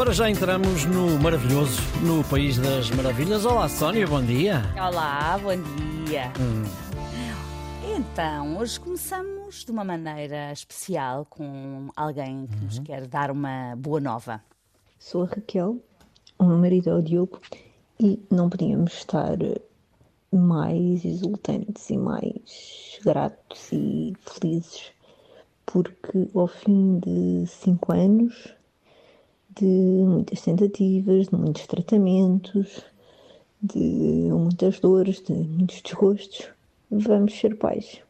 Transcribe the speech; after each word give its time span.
Para 0.00 0.14
já 0.14 0.30
entramos 0.30 0.86
no 0.86 1.18
maravilhoso, 1.18 1.78
no 2.02 2.24
País 2.24 2.56
das 2.56 2.90
Maravilhas. 2.90 3.44
Olá, 3.44 3.68
Sónia, 3.68 4.06
bom 4.06 4.24
dia. 4.24 4.62
Olá, 4.74 5.38
bom 5.42 5.50
dia. 6.06 6.32
Hum. 6.40 6.64
Então, 7.84 8.56
hoje 8.56 8.80
começamos 8.80 9.62
de 9.62 9.70
uma 9.70 9.84
maneira 9.84 10.50
especial 10.52 11.26
com 11.28 11.90
alguém 11.94 12.46
que 12.46 12.54
uhum. 12.54 12.64
nos 12.64 12.78
quer 12.78 13.06
dar 13.06 13.30
uma 13.30 13.76
boa 13.76 14.00
nova. 14.00 14.42
Sou 14.98 15.24
a 15.24 15.26
Raquel, 15.26 15.76
o 16.38 16.44
meu 16.44 16.56
marido 16.56 16.88
é 16.88 16.94
o 16.94 17.02
Diogo 17.02 17.38
e 18.00 18.18
não 18.30 18.48
podíamos 18.48 18.94
estar 18.94 19.36
mais 20.32 21.04
exultantes 21.04 21.90
e 21.90 21.98
mais 21.98 22.98
gratos 23.04 23.70
e 23.70 24.14
felizes 24.22 24.92
porque 25.66 26.26
ao 26.34 26.48
fim 26.48 26.98
de 27.00 27.46
cinco 27.46 27.92
anos 27.92 28.54
de 29.56 29.64
muitas 29.64 30.42
tentativas, 30.42 31.28
de 31.28 31.36
muitos 31.36 31.66
tratamentos, 31.66 32.84
de 33.62 34.28
muitas 34.30 34.80
dores, 34.80 35.22
de 35.22 35.34
muitos 35.34 35.82
desgostos, 35.82 36.48
vamos 36.90 37.38
ser 37.38 37.56
pais. 37.56 38.00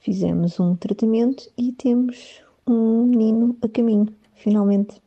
Fizemos 0.00 0.58
um 0.58 0.74
tratamento 0.74 1.50
e 1.56 1.72
temos 1.72 2.42
um 2.66 3.06
menino 3.06 3.56
a 3.62 3.68
caminho, 3.68 4.08
finalmente. 4.34 5.00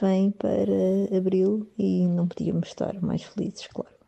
Vem 0.00 0.30
para 0.30 1.16
abril 1.16 1.66
e 1.76 2.06
não 2.06 2.28
podíamos 2.28 2.68
estar 2.68 3.00
mais 3.02 3.22
felizes, 3.22 3.66
claro. 3.66 3.99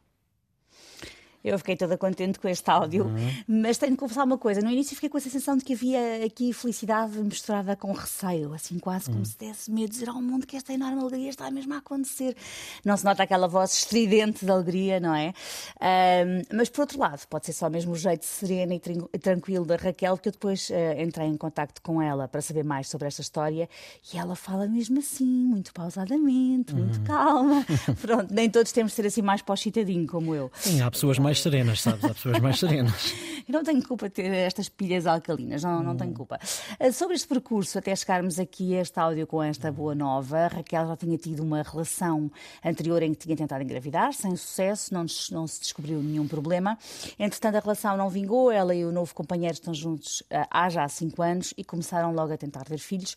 Eu 1.44 1.58
fiquei 1.58 1.76
toda 1.76 1.98
contente 1.98 2.38
com 2.38 2.48
este 2.48 2.70
áudio, 2.70 3.04
uhum. 3.04 3.32
mas 3.46 3.78
tenho 3.78 3.92
de 3.92 3.98
confessar 3.98 4.24
uma 4.24 4.38
coisa. 4.38 4.60
No 4.60 4.70
início 4.70 4.94
fiquei 4.94 5.08
com 5.08 5.18
a 5.18 5.20
sensação 5.20 5.56
de 5.56 5.64
que 5.64 5.74
havia 5.74 6.24
aqui 6.24 6.52
felicidade 6.52 7.18
misturada 7.18 7.74
com 7.76 7.92
receio, 7.92 8.52
assim 8.54 8.78
quase 8.78 9.06
como 9.06 9.18
uhum. 9.18 9.24
se 9.24 9.38
desse 9.38 9.70
medo 9.70 9.86
de 9.86 9.92
dizer 9.92 10.08
ao 10.08 10.20
mundo 10.20 10.46
que 10.46 10.56
esta 10.56 10.72
enorme 10.72 11.00
alegria 11.00 11.30
está 11.30 11.50
mesmo 11.50 11.74
a 11.74 11.78
acontecer. 11.78 12.36
Não 12.84 12.96
se 12.96 13.04
nota 13.04 13.22
aquela 13.22 13.48
voz 13.48 13.72
estridente 13.72 14.44
de 14.44 14.50
alegria, 14.50 15.00
não 15.00 15.14
é? 15.14 15.34
Um, 15.80 16.56
mas 16.56 16.68
por 16.68 16.82
outro 16.82 16.98
lado, 16.98 17.26
pode 17.28 17.46
ser 17.46 17.52
só 17.52 17.68
mesmo 17.68 17.92
o 17.92 17.96
jeito 17.96 18.24
sereno 18.24 18.72
e 18.72 19.18
tranquilo 19.18 19.64
da 19.64 19.76
Raquel, 19.76 20.16
que 20.18 20.28
eu 20.28 20.32
depois 20.32 20.70
uh, 20.70 21.00
entrei 21.00 21.26
em 21.26 21.36
contato 21.36 21.80
com 21.82 22.00
ela 22.00 22.28
para 22.28 22.40
saber 22.40 22.64
mais 22.64 22.88
sobre 22.88 23.08
esta 23.08 23.20
história 23.20 23.68
e 24.12 24.18
ela 24.18 24.36
fala 24.36 24.66
mesmo 24.66 24.98
assim, 24.98 25.24
muito 25.24 25.72
pausadamente, 25.72 26.74
muito 26.74 26.98
uhum. 26.98 27.04
calma. 27.04 27.66
Pronto, 28.00 28.32
nem 28.32 28.48
todos 28.48 28.72
temos 28.72 28.92
de 28.92 28.96
ser 28.96 29.06
assim 29.06 29.22
mais 29.22 29.42
pochitadinho 29.42 30.06
como 30.06 30.34
eu. 30.34 30.50
Sim, 30.54 30.80
há 30.80 30.90
pessoas 30.90 31.18
mais 31.18 31.31
mais 31.32 31.40
serenas, 31.40 31.80
sabes? 31.80 32.04
Há 32.04 32.08
pessoas 32.12 32.38
mais 32.40 32.58
serenas. 32.58 33.14
Eu 33.48 33.54
não 33.54 33.64
tenho 33.64 33.82
culpa 33.86 34.08
de 34.08 34.14
ter 34.14 34.32
estas 34.32 34.68
pilhas 34.68 35.06
alcalinas, 35.06 35.64
não, 35.64 35.82
não 35.82 35.96
tenho 35.96 36.14
culpa. 36.14 36.38
Eh, 36.78 36.92
sobre 36.92 37.16
este 37.16 37.26
percurso, 37.26 37.76
até 37.76 37.94
chegarmos 37.94 38.38
aqui 38.38 38.76
a 38.76 38.80
este 38.80 38.98
áudio 39.00 39.26
com 39.26 39.42
esta 39.42 39.72
boa 39.72 39.94
nova, 39.94 40.46
Raquel 40.46 40.86
já 40.86 40.96
tinha 40.96 41.18
tido 41.18 41.42
uma 41.42 41.62
relação 41.62 42.30
anterior 42.64 43.02
em 43.02 43.12
que 43.12 43.24
tinha 43.24 43.36
tentado 43.36 43.62
engravidar, 43.62 44.12
sem 44.12 44.36
sucesso, 44.36 44.94
não, 44.94 45.04
não 45.32 45.46
se 45.46 45.60
descobriu 45.60 46.00
nenhum 46.00 46.28
problema. 46.28 46.78
Entretanto, 47.18 47.56
a 47.56 47.60
relação 47.60 47.96
não 47.96 48.08
vingou, 48.08 48.50
ela 48.50 48.74
e 48.74 48.84
o 48.84 48.92
novo 48.92 49.12
companheiro 49.12 49.54
estão 49.54 49.74
juntos 49.74 50.22
eh, 50.30 50.46
há 50.48 50.68
já 50.68 50.86
cinco 50.88 51.20
anos 51.20 51.52
e 51.56 51.64
começaram 51.64 52.14
logo 52.14 52.32
a 52.32 52.36
tentar 52.36 52.64
ter 52.64 52.78
filhos, 52.78 53.16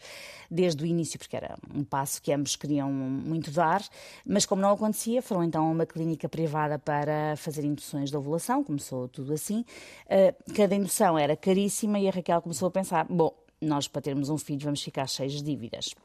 desde 0.50 0.84
o 0.84 0.88
início, 0.88 1.20
porque 1.20 1.36
era 1.36 1.56
um 1.74 1.84
passo 1.84 2.22
que 2.22 2.34
ambos 2.34 2.56
queriam 2.56 2.92
muito 2.92 3.52
dar, 3.52 3.84
mas 4.26 4.46
como 4.46 4.62
não 4.62 4.72
acontecia, 4.72 5.22
foram 5.22 5.44
então 5.44 5.66
a 5.68 5.70
uma 5.70 5.86
clínica 5.86 6.28
privada 6.28 6.80
para 6.80 7.36
fazer 7.38 7.64
induções 7.64 8.05
de 8.10 8.18
ovulação, 8.18 8.64
começou 8.64 9.08
tudo 9.08 9.34
assim. 9.34 9.66
Uh, 10.06 10.54
cada 10.54 10.76
indução 10.76 11.18
era 11.18 11.36
caríssima 11.36 12.00
e 12.00 12.08
a 12.08 12.12
Raquel 12.12 12.42
começou 12.42 12.68
a 12.68 12.72
pensar: 12.72 13.06
bom, 13.10 13.34
nós 13.62 13.88
para 13.88 14.02
termos 14.02 14.30
um 14.30 14.38
filho 14.38 14.62
vamos 14.62 14.82
ficar 14.82 15.08
cheios 15.08 15.34
de 15.34 15.44
dívidas 15.44 15.96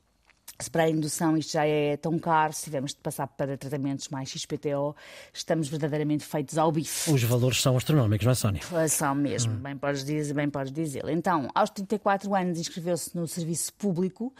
se 0.64 0.70
para 0.70 0.84
a 0.84 0.90
indução 0.90 1.36
isto 1.36 1.52
já 1.52 1.66
é 1.66 1.96
tão 1.96 2.18
caro, 2.18 2.52
se 2.52 2.64
tivermos 2.64 2.92
de 2.92 2.98
passar 2.98 3.26
para 3.26 3.56
tratamentos 3.56 4.08
mais 4.08 4.28
XPTO, 4.28 4.94
estamos 5.32 5.68
verdadeiramente 5.68 6.24
feitos 6.24 6.58
ao 6.58 6.70
bife. 6.70 7.10
Os 7.10 7.22
valores 7.22 7.60
são 7.60 7.76
astronómicos, 7.76 8.24
não 8.24 8.32
é, 8.32 8.34
Sónia? 8.34 8.62
São 8.88 9.14
mesmo, 9.14 9.52
hum. 9.52 9.56
bem 9.56 9.76
podes 9.76 10.04
dizer, 10.04 10.34
bem 10.34 10.50
podes 10.50 10.72
dizer. 10.72 11.08
Então, 11.08 11.48
aos 11.54 11.70
34 11.70 12.34
anos 12.34 12.58
inscreveu-se 12.58 13.16
no 13.16 13.26
serviço 13.26 13.72
público 13.74 14.32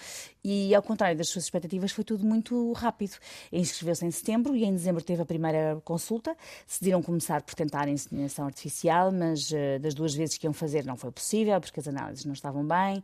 e, 0.45 0.75
ao 0.75 0.83
contrário 0.83 1.17
das 1.17 1.29
suas 1.29 1.45
expectativas, 1.45 1.93
foi 1.93 2.05
tudo 2.05 2.25
muito 2.25 2.73
rápido. 2.73 3.17
Inscreveu-se 3.53 4.05
em 4.07 4.11
setembro 4.11 4.57
e 4.57 4.65
em 4.65 4.73
dezembro 4.73 5.03
teve 5.03 5.23
a 5.23 5.27
primeira 5.27 5.81
consulta. 5.85 6.37
Decidiram 6.67 7.03
começar 7.03 7.43
por 7.43 7.55
tentar 7.55 7.85
a 7.85 7.91
inseminação 7.91 8.47
artificial, 8.47 9.13
mas 9.13 9.51
uh, 9.51 9.79
das 9.81 9.95
duas 9.95 10.15
vezes 10.15 10.39
que 10.39 10.47
iam 10.47 10.53
fazer 10.53 10.85
não 10.85 10.97
foi 10.97 11.11
possível, 11.11 11.61
porque 11.61 11.81
as 11.81 11.89
análises 11.89 12.25
não 12.25 12.33
estavam 12.33 12.67
bem. 12.67 13.03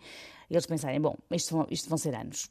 E 0.49 0.55
eles 0.55 0.67
pensaram, 0.67 1.01
bom, 1.01 1.17
isto, 1.31 1.67
isto 1.71 1.89
vão 1.89 1.99
ser 1.99 2.15
anos. 2.15 2.49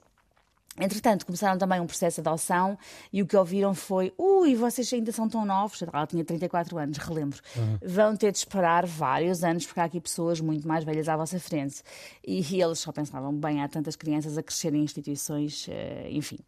Entretanto, 0.80 1.26
começaram 1.26 1.58
também 1.58 1.80
um 1.80 1.88
processo 1.88 2.22
de 2.22 2.28
adoção 2.28 2.78
e 3.12 3.22
o 3.22 3.26
que 3.26 3.38
ouviram 3.38 3.74
foi: 3.74 4.14
ui, 4.18 4.56
vocês 4.56 4.92
ainda 4.92 5.12
são 5.12 5.30
tão 5.30 5.46
novos. 5.46 5.82
Ela 5.82 6.06
tinha 6.06 6.24
34 6.24 6.78
anos, 6.78 6.98
relembro. 6.98 7.40
Uhum. 7.56 7.78
Vão 7.82 8.16
ter 8.16 8.32
de 8.32 8.40
esperar 8.40 8.86
vários 8.86 9.44
anos 9.44 9.66
porque 9.66 9.80
há 9.80 9.86
aqui 9.86 10.02
pessoas 10.02 10.42
muito 10.42 10.68
mais 10.68 10.84
velhas 10.84 11.08
à 11.08 11.16
vossa 11.16 11.40
frente. 11.40 11.82
E, 12.26 12.42
e 12.54 12.62
eles 12.62 12.80
só 12.80 12.92
pensavam: 12.92 13.34
bem, 13.34 13.64
há 13.64 13.70
tantas 13.70 13.96
crianças 13.96 14.38
a 14.38 14.44
crescerem 14.44 14.82
em 14.82 14.84
instituições, 14.84 15.68
uh, 15.68 15.72
enfim. 16.10 16.40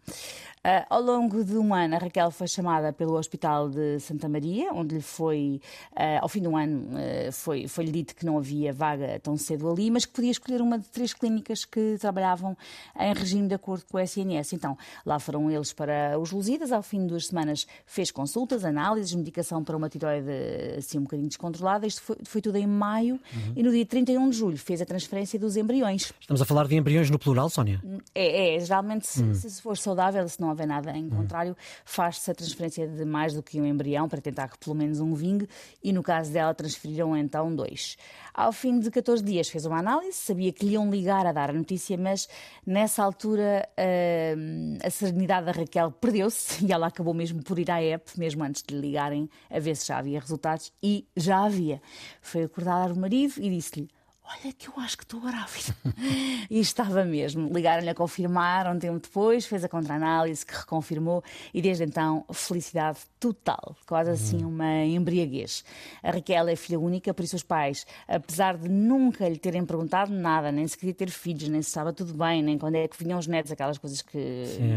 Uh, 0.67 0.83
ao 0.89 1.01
longo 1.01 1.45
de 1.45 1.57
um 1.57 1.73
ano, 1.73 1.95
a 1.95 1.97
Raquel 1.97 2.29
foi 2.29 2.45
chamada 2.45 2.91
pelo 2.91 3.13
Hospital 3.13 3.69
de 3.69 4.01
Santa 4.01 4.27
Maria, 4.27 4.73
onde 4.73 4.95
lhe 4.95 5.01
foi, 5.01 5.61
uh, 5.93 6.19
ao 6.21 6.27
fim 6.27 6.41
de 6.41 6.47
um 6.49 6.57
ano, 6.57 6.89
foi, 7.31 7.69
foi-lhe 7.69 7.91
dito 7.91 8.13
que 8.13 8.25
não 8.25 8.37
havia 8.37 8.73
vaga 8.73 9.17
tão 9.21 9.37
cedo 9.37 9.71
ali, 9.71 9.89
mas 9.89 10.05
que 10.05 10.11
podia 10.11 10.31
escolher 10.31 10.61
uma 10.61 10.77
de 10.77 10.85
três 10.89 11.13
clínicas 11.13 11.63
que 11.63 11.95
trabalhavam 12.01 12.57
em 12.99 13.13
regime 13.13 13.47
de 13.47 13.53
acordo 13.53 13.85
com 13.89 13.97
o 13.97 13.99
SNS. 14.01 14.51
Então, 14.51 14.77
lá 15.05 15.17
foram 15.19 15.49
eles 15.49 15.71
para 15.71 16.19
os 16.19 16.31
Lusíadas. 16.31 16.73
Ao 16.73 16.83
fim 16.83 16.99
de 16.99 17.07
duas 17.07 17.27
semanas, 17.27 17.65
fez 17.85 18.11
consultas, 18.11 18.65
análises, 18.65 19.15
medicação 19.15 19.63
para 19.63 19.77
uma 19.77 19.87
tiroide 19.87 20.29
assim 20.77 20.97
um 20.97 21.03
bocadinho 21.03 21.29
descontrolada. 21.29 21.87
Isto 21.87 22.01
foi, 22.01 22.17
foi 22.25 22.41
tudo 22.41 22.57
em 22.57 22.67
maio 22.67 23.15
uhum. 23.33 23.53
e 23.55 23.63
no 23.63 23.71
dia 23.71 23.85
31 23.85 24.29
de 24.29 24.35
julho 24.35 24.57
fez 24.57 24.81
a 24.81 24.85
transferência 24.85 25.39
dos 25.39 25.55
embriões. 25.55 26.11
Estamos 26.19 26.41
a 26.41 26.45
falar 26.45 26.67
de 26.67 26.75
embriões 26.75 27.09
no 27.09 27.17
plural, 27.17 27.49
Sónia? 27.49 27.81
É, 28.13 28.55
é 28.55 28.59
geralmente, 28.59 29.07
se, 29.07 29.23
uhum. 29.23 29.33
se 29.33 29.61
for 29.61 29.77
saudável, 29.77 30.27
se 30.27 30.41
não 30.41 30.56
houver 30.57 30.67
nada 30.67 30.91
em 30.91 31.03
uhum. 31.03 31.09
contrário, 31.09 31.55
faz-se 31.85 32.29
a 32.31 32.33
transferência 32.33 32.87
de 32.87 33.05
mais 33.05 33.33
do 33.33 33.43
que 33.43 33.61
um 33.61 33.65
embrião 33.65 34.09
para 34.09 34.19
tentar 34.19 34.49
que 34.49 34.57
pelo 34.57 34.75
menos 34.75 34.99
um 34.99 35.13
vingue 35.13 35.47
e 35.83 35.93
no 35.93 36.01
caso 36.01 36.31
dela 36.31 36.53
transferiram 36.53 37.15
então 37.15 37.55
dois. 37.55 37.97
Ao 38.33 38.51
fim 38.51 38.79
de 38.79 38.91
14 38.91 39.23
dias 39.23 39.49
fez 39.49 39.65
uma 39.65 39.79
análise, 39.79 40.13
sabia 40.17 40.51
que 40.51 40.65
lhe 40.65 40.73
iam 40.73 40.89
ligar 40.89 41.25
a 41.25 41.31
dar 41.31 41.49
a 41.49 41.53
notícia, 41.53 41.97
mas 41.97 42.27
nessa 42.65 43.03
altura. 43.03 43.67
Uh, 43.77 44.77
a 44.83 44.89
serenidade 44.89 45.45
da 45.45 45.51
Raquel 45.51 45.91
perdeu-se 45.91 46.63
e 46.65 46.71
ela 46.71 46.87
acabou 46.87 47.13
mesmo 47.13 47.43
por 47.43 47.59
ir 47.59 47.69
à 47.69 47.81
app, 47.81 48.17
mesmo 48.17 48.43
antes 48.43 48.63
de 48.63 48.75
lhe 48.75 48.81
ligarem, 48.81 49.29
a 49.49 49.59
ver 49.59 49.75
se 49.75 49.87
já 49.87 49.97
havia 49.97 50.19
resultados. 50.19 50.71
E 50.81 51.07
já 51.15 51.43
havia. 51.43 51.81
Foi 52.21 52.43
acordar 52.43 52.91
o 52.91 52.95
marido 52.95 53.33
e 53.37 53.49
disse-lhe: 53.49 53.89
Olha, 54.29 54.51
que 54.51 54.67
eu 54.67 54.73
acho 54.77 54.97
que 54.97 55.03
estou 55.03 55.21
grávida. 55.21 55.73
e 56.51 56.59
estava 56.59 57.05
mesmo. 57.05 57.49
Ligaram-lhe 57.53 57.89
a 57.89 57.95
confirmar 57.95 58.67
um 58.67 58.77
tempo 58.77 58.99
depois, 58.99 59.45
fez 59.45 59.63
a 59.63 59.69
contra-análise 59.69 60.45
que 60.45 60.53
reconfirmou 60.53 61.23
e 61.53 61.61
desde 61.61 61.85
então 61.85 62.25
felicidade 62.33 62.99
total, 63.19 63.75
quase 63.87 64.11
assim 64.11 64.43
uhum. 64.43 64.49
uma 64.49 64.83
embriaguez. 64.83 65.63
A 66.03 66.11
Raquel 66.11 66.49
é 66.49 66.55
filha 66.57 66.77
única, 66.77 67.13
por 67.13 67.23
isso 67.23 67.37
os 67.37 67.43
pais, 67.43 67.85
apesar 68.07 68.57
de 68.57 68.67
nunca 68.67 69.27
lhe 69.29 69.37
terem 69.37 69.65
perguntado 69.65 70.11
nada, 70.11 70.51
nem 70.51 70.67
se 70.67 70.77
queria 70.77 70.93
ter 70.93 71.09
filhos, 71.09 71.47
nem 71.47 71.61
se 71.61 71.69
estava 71.69 71.93
tudo 71.93 72.13
bem, 72.13 72.43
nem 72.43 72.57
quando 72.57 72.75
é 72.75 72.87
que 72.87 73.01
vinham 73.01 73.17
os 73.17 73.27
netos, 73.27 73.51
aquelas 73.51 73.77
coisas 73.77 74.01
que 74.01 74.43
Sim, 74.45 74.73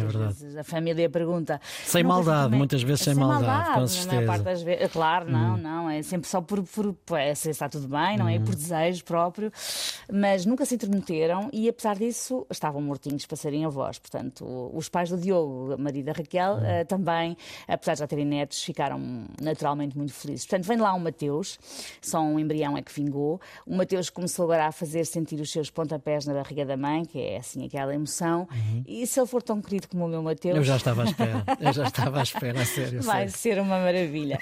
é 0.57 0.61
a 0.61 0.65
família 0.65 1.11
pergunta. 1.11 1.61
Sem 1.85 2.05
maldade, 2.05 2.57
muitas 2.57 2.83
vezes 2.83 3.03
sem, 3.03 3.15
sem 3.15 3.23
maldade, 3.23 3.47
maldade, 3.47 3.81
com 3.81 3.87
certeza. 3.89 4.27
Parte 4.27 4.43
das 4.43 4.63
vezes. 4.63 4.93
Claro, 4.93 5.31
não, 5.31 5.55
hum. 5.55 5.59
não, 5.59 5.91
é 5.91 6.03
sempre 6.03 6.29
só 6.29 6.41
por, 6.41 6.63
por, 6.63 6.93
por 6.93 7.19
é, 7.19 7.35
se 7.35 7.51
está 7.51 7.69
tudo 7.69 7.89
bem, 7.89 8.17
não 8.17 8.29
é? 8.29 8.39
Por 8.39 8.55
desejo 8.55 9.05
próprio 9.05 9.40
próprio, 9.41 9.53
mas 10.13 10.45
nunca 10.45 10.65
se 10.67 10.75
intermeteram 10.75 11.49
e, 11.53 11.69
apesar 11.69 11.97
disso, 11.97 12.47
estavam 12.51 12.83
mortinhos 12.83 13.25
para 13.25 13.37
serem 13.37 13.65
avós. 13.65 13.99
Portanto, 13.99 14.71
os 14.75 14.89
pais 14.89 15.09
do 15.09 15.17
Diogo, 15.17 15.77
marido 15.79 16.07
da 16.07 16.13
Raquel, 16.13 16.55
uhum. 16.55 16.85
também, 16.87 17.37
apesar 17.67 17.95
de 17.95 18.01
já 18.01 18.07
terem 18.07 18.27
netos, 18.27 18.63
ficaram 18.63 19.01
naturalmente 19.41 19.97
muito 19.97 20.13
felizes. 20.13 20.47
Portanto, 20.47 20.67
vem 20.67 20.79
lá 20.79 20.93
o 20.95 21.01
Mateus, 21.01 21.59
só 22.01 22.21
um 22.21 22.39
embrião 22.39 22.77
é 22.77 22.83
que 22.83 22.93
vingou. 22.93 23.41
O 23.67 23.77
Mateus 23.77 24.11
começou 24.11 24.45
agora 24.45 24.67
a 24.67 24.73
fazer 24.73 25.05
sentir 25.07 25.41
os 25.41 25.51
seus 25.51 25.71
pontapés 25.71 26.27
na 26.27 26.35
barriga 26.35 26.67
da 26.67 26.77
mãe, 26.77 27.05
que 27.05 27.21
é 27.21 27.39
assim 27.39 27.65
aquela 27.65 27.95
emoção. 27.95 28.49
Uhum. 28.51 28.85
E 28.87 29.07
se 29.07 29.19
ele 29.21 29.27
for 29.27 29.43
tão 29.43 29.61
querido 29.61 29.89
como 29.89 30.05
o 30.05 30.09
meu 30.09 30.23
Mateus. 30.23 30.57
Eu 30.57 30.65
já 30.65 30.77
estava 30.77 31.03
à 31.03 31.05
espera, 31.05 31.45
eu 31.61 31.73
já 31.73 31.85
estava 31.85 32.21
à 32.21 32.23
espera, 32.23 32.61
a 32.61 32.65
sério. 32.65 33.03
Vai 33.03 33.29
sério. 33.29 33.57
ser 33.57 33.61
uma 33.61 33.79
maravilha. 33.79 34.39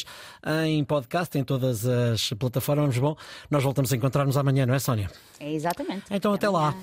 disponíveis 0.04 0.06
em 0.66 0.84
podcast, 0.84 1.38
em 1.38 1.44
todas 1.44 1.86
as 1.86 2.32
plataformas. 2.34 2.98
Bom, 2.98 3.16
nós 3.50 3.64
voltamos 3.64 3.92
a 3.92 3.96
encontrar-nos 3.96 4.38
amanhã, 4.38 4.66
não 4.66 4.74
é, 4.74 4.80
Sónia? 4.80 5.10
É 5.40 5.52
exatamente. 5.52 6.06
Então 6.12 6.34
até, 6.34 6.48
até 6.48 6.58
lá. 6.58 6.76